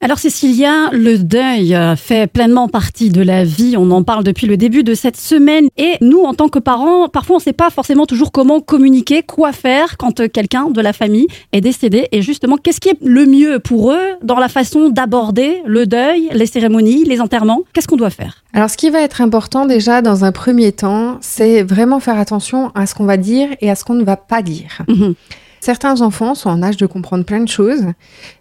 Alors 0.00 0.20
Cécilia, 0.20 0.90
le 0.92 1.18
deuil 1.18 1.74
euh, 1.74 1.96
fait 1.96 2.30
pleinement 2.30 2.68
partie 2.68 3.10
de 3.10 3.20
la 3.20 3.42
vie. 3.42 3.74
On 3.76 3.90
en 3.90 4.04
parle 4.04 4.22
depuis 4.22 4.46
le 4.46 4.56
début 4.56 4.84
de 4.84 4.94
cette 4.94 5.16
semaine. 5.16 5.66
Et 5.76 5.94
nous, 6.00 6.20
en 6.20 6.34
tant 6.34 6.48
que 6.48 6.60
parents, 6.60 7.08
parfois 7.08 7.34
on 7.34 7.38
ne 7.40 7.42
sait 7.42 7.52
pas 7.52 7.68
forcément 7.68 8.06
toujours 8.06 8.30
comment 8.30 8.60
communiquer, 8.60 9.24
quoi 9.24 9.50
faire 9.50 9.96
quand 9.96 10.20
euh, 10.20 10.28
quelqu'un 10.28 10.70
de 10.70 10.80
la 10.80 10.92
famille 10.92 11.26
est 11.50 11.60
décédé. 11.60 12.06
Et 12.12 12.22
justement, 12.22 12.56
qu'est-ce 12.56 12.78
qui 12.78 12.90
est 12.90 12.98
le 13.02 13.26
mieux 13.26 13.58
pour 13.58 13.90
eux 13.90 14.06
dans 14.22 14.38
la 14.38 14.48
façon 14.48 14.88
d'aborder 14.88 15.62
le 15.66 15.84
deuil, 15.84 16.28
les 16.32 16.46
cérémonies, 16.46 17.02
les 17.02 17.20
enterrements? 17.20 17.62
Qu'est-ce 17.72 17.88
qu'on 17.88 17.96
doit 17.96 18.10
faire? 18.10 18.44
Alors 18.52 18.70
ce 18.70 18.76
qui 18.76 18.90
va 18.90 19.00
être 19.00 19.20
important 19.20 19.66
déjà 19.66 20.00
dans 20.00 20.24
un 20.24 20.30
premier 20.30 20.70
temps, 20.70 21.18
c'est 21.22 21.64
vraiment 21.64 21.98
faire 21.98 22.20
attention 22.20 22.70
à 22.76 22.86
ce 22.86 22.94
qu'on 22.94 23.04
va 23.04 23.16
dire 23.16 23.48
et 23.60 23.68
à 23.68 23.74
ce 23.74 23.82
qu'on 23.82 23.94
ne 23.94 24.04
va 24.04 24.16
pas 24.16 24.42
dire. 24.42 24.78
Mhm. 24.86 25.14
Certains 25.60 26.00
enfants 26.02 26.34
sont 26.34 26.50
en 26.50 26.62
âge 26.62 26.76
de 26.76 26.86
comprendre 26.86 27.24
plein 27.24 27.40
de 27.40 27.48
choses, 27.48 27.84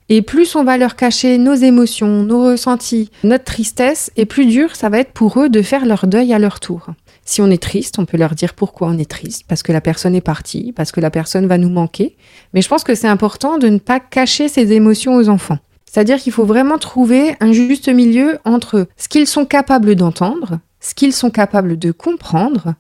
et 0.10 0.22
plus 0.22 0.56
on 0.56 0.64
va 0.64 0.78
leur 0.78 0.96
cacher 0.96 1.38
nos 1.38 1.56
émotions, 1.56 2.24
nos 2.24 2.44
ressentis, 2.44 3.10
notre 3.24 3.44
tristesse, 3.44 4.12
et 4.16 4.26
plus 4.26 4.46
dur 4.46 4.76
ça 4.76 4.90
va 4.90 5.00
être 5.00 5.12
pour 5.12 5.40
eux 5.40 5.50
de 5.50 5.62
faire 5.62 5.86
leur 5.86 6.08
deuil 6.08 6.34
à 6.34 6.40
leur 6.40 6.60
tour. 6.60 6.88
Si 7.26 7.42
on 7.42 7.52
est 7.52 7.62
triste, 7.62 8.00
on 8.00 8.06
peut 8.06 8.18
leur 8.18 8.36
dire 8.36 8.54
pourquoi 8.54 8.88
on 8.88 8.98
est 8.98 9.10
triste, 9.10 9.44
parce 9.48 9.64
que 9.64 9.74
la 9.74 9.82
personne 9.82 10.16
est 10.16 10.22
partie, 10.22 10.72
parce 10.72 10.92
que 10.92 11.02
la 11.02 11.12
personne 11.12 11.48
va 11.48 11.58
nous 11.58 11.70
manquer. 11.70 12.16
Mais 12.54 12.62
je 12.62 12.70
pense 12.70 12.86
que 12.86 12.96
c'est 12.96 13.08
important 13.08 13.58
de 13.58 13.68
ne 13.68 13.80
pas 13.80 14.00
cacher 14.00 14.48
ses 14.48 14.72
émotions 14.72 15.16
aux 15.16 15.28
enfants. 15.28 15.58
C'est-à-dire 15.90 16.20
qu'il 16.20 16.32
faut 16.32 16.46
vraiment 16.46 16.78
trouver 16.78 17.36
un 17.40 17.52
juste 17.52 17.90
milieu 17.90 18.38
entre 18.46 18.88
ce 18.98 19.10
qu'ils 19.10 19.28
sont 19.28 19.46
capables 19.46 19.96
d'entendre, 19.96 20.60
ce 20.80 20.94
qu'ils 20.94 21.14
sont 21.14 21.30
capables 21.32 21.78
de 21.80 21.92
comprendre 21.92 22.74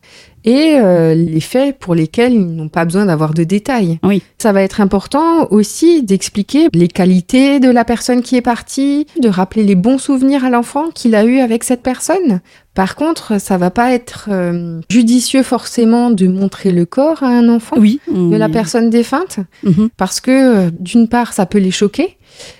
et 0.46 0.76
euh, 0.80 1.14
les 1.14 1.42
faits 1.42 1.78
pour 1.78 1.94
lesquels 1.94 2.32
ils 2.34 2.46
n'ont 2.56 2.70
pas 2.70 2.86
besoin 2.86 3.06
d'avoir 3.08 3.34
de 3.34 3.44
détails. 3.44 4.00
Oui. 4.04 4.22
Ça 4.38 4.54
va 4.54 4.62
être 4.62 4.80
important 4.80 5.48
aussi 5.52 6.04
d'expliquer 6.04 6.70
les 6.74 6.88
qualités 6.88 7.60
de 7.60 7.70
la 7.70 7.84
personne 7.84 8.22
qui 8.22 8.38
est 8.38 8.42
partie, 8.42 9.08
de 9.22 9.28
rappeler 9.28 9.64
les 9.64 9.76
bons 9.76 9.98
souvenirs 9.98 10.46
à 10.46 10.50
l'enfant 10.50 10.90
qu'il 10.94 11.16
a 11.16 11.26
eu 11.26 11.40
avec 11.40 11.64
cette 11.66 11.82
personne. 11.82 12.40
Par 12.76 12.96
contre, 12.96 13.42
ça 13.42 13.58
va 13.58 13.72
pas 13.72 13.92
être 13.92 14.30
euh, 14.32 14.80
judicieux 14.90 15.44
forcément 15.44 16.12
de 16.12 16.28
montrer 16.28 16.72
le 16.72 16.86
corps 16.86 17.24
à 17.24 17.28
un 17.30 17.50
enfant 17.50 17.76
Oui. 17.80 18.00
de 18.08 18.36
la 18.38 18.48
personne 18.48 18.90
défunte 18.90 19.40
Mhm. 19.64 19.90
parce 19.98 20.22
que 20.22 20.32
euh, 20.68 20.70
d'une 20.80 21.10
part 21.10 21.34
ça 21.34 21.46
peut 21.48 21.58
les 21.58 21.72
choquer 21.72 22.18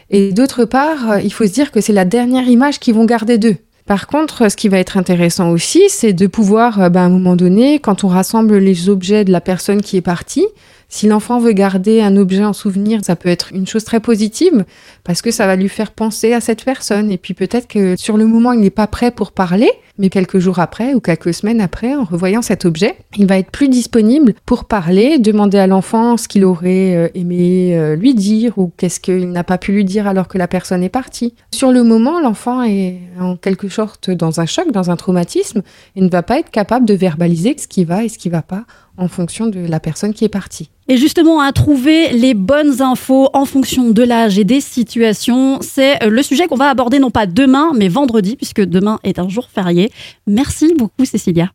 et 0.10 0.34
d'autre 0.34 0.66
part 0.66 1.20
il 1.24 1.32
faut 1.32 1.46
se 1.46 1.52
dire 1.54 1.72
que 1.72 1.80
c'est 1.82 1.94
la 1.94 2.06
dernière 2.06 2.48
image 2.50 2.80
qu'ils 2.80 2.96
vont 2.96 3.06
garder 3.06 3.38
d'eux. 3.38 3.56
Par 3.88 4.06
contre, 4.06 4.52
ce 4.52 4.58
qui 4.58 4.68
va 4.68 4.80
être 4.80 4.98
intéressant 4.98 5.50
aussi, 5.50 5.84
c'est 5.88 6.12
de 6.12 6.28
pouvoir, 6.28 6.92
ben, 6.92 7.02
à 7.02 7.06
un 7.06 7.10
moment 7.10 7.38
donné, 7.38 7.80
quand 7.80 8.04
on 8.04 8.10
rassemble 8.10 8.58
les 8.58 8.90
objets 8.90 9.24
de 9.24 9.32
la 9.32 9.40
personne 9.40 9.82
qui 9.82 9.96
est 9.96 10.02
partie, 10.02 10.46
si 10.90 11.08
l'enfant 11.08 11.40
veut 11.40 11.52
garder 11.52 12.02
un 12.02 12.16
objet 12.16 12.46
en 12.46 12.54
souvenir, 12.54 13.02
ça 13.04 13.16
peut 13.16 13.30
être 13.30 13.52
une 13.54 13.68
chose 13.68 13.84
très 13.84 14.00
positive 14.00 14.66
parce 15.04 15.22
que 15.22 15.32
ça 15.32 15.46
va 15.46 15.56
lui 15.56 15.70
faire 15.70 15.92
penser 15.92 16.34
à 16.34 16.40
cette 16.40 16.64
personne. 16.64 17.12
Et 17.12 17.18
puis 17.18 17.34
peut-être 17.34 17.68
que 17.68 17.96
sur 17.98 18.18
le 18.18 18.26
moment, 18.26 18.54
il 18.54 18.62
n'est 18.62 18.70
pas 18.70 18.88
prêt 18.88 19.12
pour 19.12 19.32
parler, 19.32 19.70
mais 19.98 20.10
quelques 20.10 20.40
jours 20.40 20.60
après 20.60 20.94
ou 20.94 21.02
quelques 21.02 21.34
semaines 21.34 21.60
après, 21.60 21.96
en 21.96 22.04
revoyant 22.04 22.42
cet 22.42 22.66
objet, 22.66 22.96
il 23.18 23.28
va 23.28 23.38
être 23.38 23.52
plus 23.52 23.68
disponible 23.68 24.34
pour 24.46 24.66
parler, 24.66 25.20
demander 25.20 25.58
à 25.58 25.68
l'enfant 25.68 26.16
ce 26.16 26.28
qu'il 26.28 26.46
aurait 26.46 26.96
euh, 26.96 27.10
aimé 27.16 27.78
euh, 27.78 27.96
lui 27.96 28.14
dire 28.14 28.58
ou 28.58 28.72
qu'est-ce 28.78 29.00
qu'il 29.00 29.32
n'a 29.32 29.44
pas 29.44 29.58
pu 29.58 29.74
lui 29.74 29.84
dire 29.84 30.08
alors 30.08 30.28
que 30.28 30.38
la 30.38 30.48
personne 30.48 30.84
est 30.84 30.90
partie. 30.90 31.34
Sur 31.54 31.72
le 31.72 31.84
moment, 31.84 32.22
l'enfant 32.22 32.64
est 32.64 33.00
en 33.20 33.36
quelque 33.36 33.68
sorte 33.68 34.10
dans 34.10 34.40
un 34.40 34.46
choc, 34.46 34.72
dans 34.72 34.90
un 34.90 34.96
traumatisme, 34.96 35.64
et 35.96 36.02
ne 36.02 36.10
va 36.10 36.24
pas 36.24 36.40
être 36.40 36.52
capable 36.52 36.86
de 36.86 36.94
verbaliser 36.94 37.56
ce 37.58 37.68
qui 37.68 37.84
va 37.84 38.04
et 38.04 38.10
ce 38.10 38.18
qui 38.18 38.30
va 38.30 38.42
pas 38.42 38.66
en 38.98 39.08
fonction 39.08 39.48
de 39.48 39.60
la 39.60 39.80
personne 39.80 40.14
qui 40.14 40.26
est 40.26 40.30
partie. 40.30 40.57
Et 40.90 40.98
justement, 40.98 41.42
à 41.42 41.52
trouver 41.52 42.12
les 42.14 42.34
bonnes 42.34 42.82
infos 42.82 43.30
en 43.34 43.46
fonction 43.46 43.90
de 43.90 44.04
l'âge 44.04 44.40
et 44.40 44.46
des 44.46 44.62
situations, 44.62 45.60
c'est 45.62 46.02
euh, 46.04 46.10
le 46.10 46.24
sujet 46.24 46.48
qu'on 46.48 46.56
va 46.56 46.70
aborder 46.70 47.00
non 47.00 47.12
pas 47.12 47.26
demain, 47.26 47.72
mais 47.76 47.90
vendredi, 47.90 48.38
puisque 48.38 48.62
demain 48.62 49.00
est 49.04 49.20
un 49.20 49.28
jour 49.28 49.50
férié. 49.54 49.92
Merci 50.28 50.74
beaucoup, 50.78 51.04
Cécilia. 51.04 51.52